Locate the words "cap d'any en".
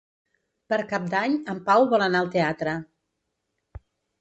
0.93-1.61